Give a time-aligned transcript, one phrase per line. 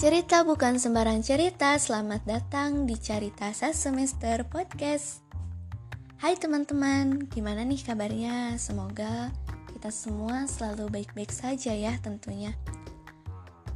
[0.00, 5.20] Cerita bukan sembarang cerita, selamat datang di Cerita Semester Podcast
[6.16, 8.56] Hai teman-teman, gimana nih kabarnya?
[8.56, 9.28] Semoga
[9.68, 12.56] kita semua selalu baik-baik saja ya tentunya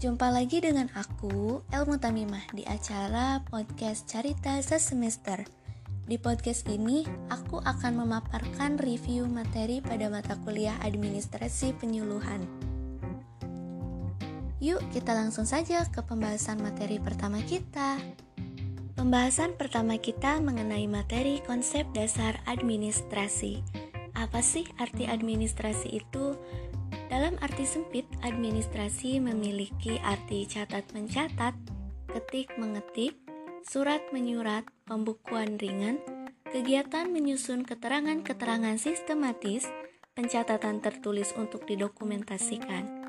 [0.01, 5.45] Jumpa lagi dengan aku, Elmu Tamimah, di acara podcast Cerita Semester
[6.09, 12.64] di podcast ini, aku akan memaparkan review materi pada mata kuliah administrasi penyuluhan.
[14.65, 18.01] Yuk kita langsung saja ke pembahasan materi pertama kita.
[18.97, 23.61] Pembahasan pertama kita mengenai materi konsep dasar administrasi.
[24.17, 26.41] Apa sih arti administrasi itu?
[27.13, 31.53] Dalam arti sempit, administrasi memiliki arti catat mencatat,
[32.17, 33.21] ketik mengetik,
[33.69, 36.01] surat menyurat, pembukuan ringan,
[36.49, 39.69] kegiatan menyusun keterangan-keterangan sistematis,
[40.17, 43.04] pencatatan tertulis untuk didokumentasikan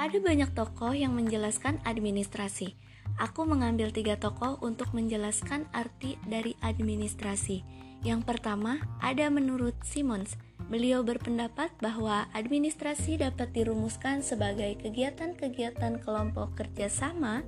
[0.00, 2.72] ada banyak tokoh yang menjelaskan administrasi.
[3.20, 7.60] Aku mengambil tiga tokoh untuk menjelaskan arti dari administrasi.
[8.00, 10.40] Yang pertama, ada menurut Simons.
[10.72, 17.44] Beliau berpendapat bahwa administrasi dapat dirumuskan sebagai kegiatan-kegiatan kelompok kerjasama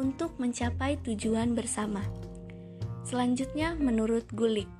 [0.00, 2.00] untuk mencapai tujuan bersama.
[3.04, 4.70] Selanjutnya, menurut Gulik,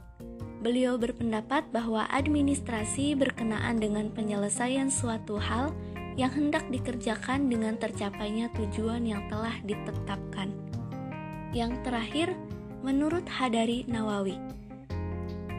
[0.65, 5.77] beliau berpendapat bahwa administrasi berkenaan dengan penyelesaian suatu hal
[6.19, 10.51] yang hendak dikerjakan dengan tercapainya tujuan yang telah ditetapkan.
[11.55, 12.29] Yang terakhir,
[12.83, 14.35] menurut Hadari Nawawi,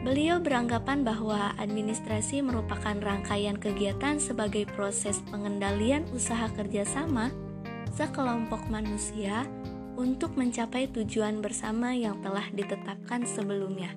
[0.04, 7.32] beliau beranggapan bahwa administrasi merupakan rangkaian kegiatan sebagai proses pengendalian usaha kerjasama
[7.96, 9.48] sekelompok manusia
[9.96, 13.92] untuk mencapai tujuan bersama yang telah ditetapkan sebelumnya.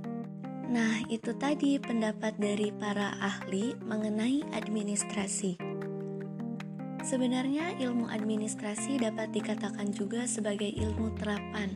[0.67, 5.72] Nah, itu tadi pendapat dari para ahli mengenai administrasi.
[7.04, 11.75] Sebenarnya ilmu administrasi dapat dikatakan juga sebagai ilmu terapan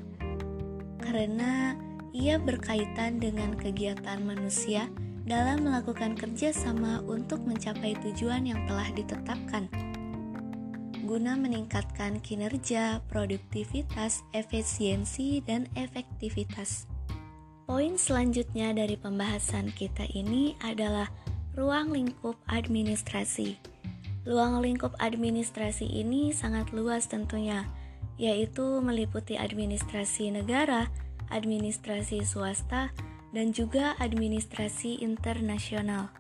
[1.04, 1.76] karena
[2.16, 4.88] ia berkaitan dengan kegiatan manusia
[5.28, 9.68] dalam melakukan kerjasama untuk mencapai tujuan yang telah ditetapkan
[11.08, 16.84] guna meningkatkan kinerja, produktivitas, efisiensi, dan efektivitas.
[17.64, 21.08] Poin selanjutnya dari pembahasan kita ini adalah
[21.56, 23.77] ruang lingkup administrasi.
[24.28, 27.64] Luang lingkup administrasi ini sangat luas tentunya,
[28.20, 30.92] yaitu meliputi administrasi negara,
[31.32, 32.92] administrasi swasta,
[33.32, 36.12] dan juga administrasi internasional.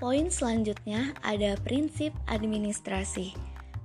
[0.00, 3.36] Poin selanjutnya ada prinsip administrasi.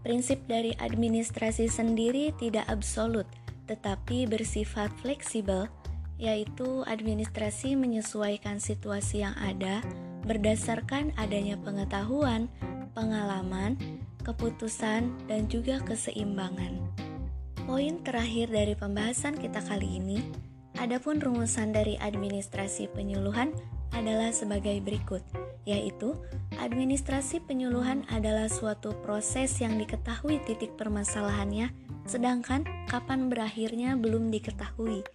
[0.07, 3.27] Prinsip dari administrasi sendiri tidak absolut,
[3.67, 5.67] tetapi bersifat fleksibel,
[6.15, 9.83] yaitu administrasi menyesuaikan situasi yang ada
[10.23, 12.47] berdasarkan adanya pengetahuan,
[12.93, 13.75] pengalaman,
[14.23, 16.77] keputusan, dan juga keseimbangan.
[17.63, 20.19] Poin terakhir dari pembahasan kita kali ini,
[20.79, 23.53] adapun rumusan dari administrasi penyuluhan
[23.93, 25.21] adalah sebagai berikut,
[25.63, 26.17] yaitu
[26.59, 31.71] administrasi penyuluhan adalah suatu proses yang diketahui titik permasalahannya,
[32.03, 35.05] sedangkan kapan berakhirnya belum diketahui.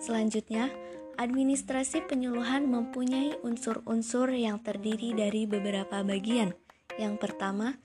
[0.00, 0.72] Selanjutnya,
[1.20, 6.56] administrasi penyuluhan mempunyai unsur-unsur yang terdiri dari beberapa bagian,
[7.00, 7.78] yang pertama,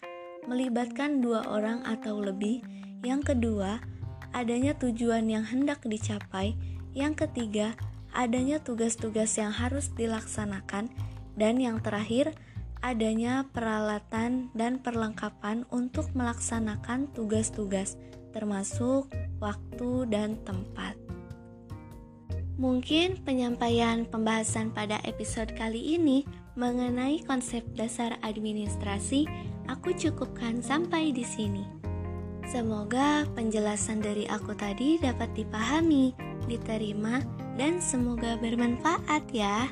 [0.50, 2.64] melibatkan dua orang atau lebih.
[3.06, 3.80] Yang kedua,
[4.34, 6.58] adanya tujuan yang hendak dicapai.
[6.98, 7.78] Yang ketiga,
[8.12, 10.90] adanya tugas-tugas yang harus dilaksanakan.
[11.38, 12.34] Dan yang terakhir,
[12.82, 17.94] adanya peralatan dan perlengkapan untuk melaksanakan tugas-tugas,
[18.34, 19.06] termasuk
[19.38, 20.97] waktu dan tempat.
[22.58, 26.26] Mungkin penyampaian pembahasan pada episode kali ini
[26.58, 29.30] mengenai konsep dasar administrasi
[29.70, 31.62] aku cukupkan sampai di sini.
[32.50, 36.18] Semoga penjelasan dari aku tadi dapat dipahami,
[36.50, 37.22] diterima,
[37.62, 39.70] dan semoga bermanfaat ya.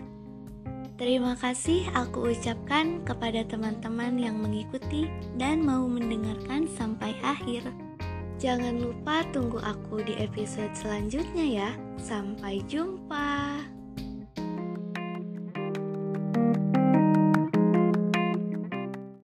[0.95, 5.09] Terima kasih aku ucapkan kepada teman-teman yang mengikuti
[5.41, 7.65] dan mau mendengarkan sampai akhir.
[8.35, 11.69] Jangan lupa tunggu aku di episode selanjutnya ya.
[11.95, 13.74] Sampai jumpa.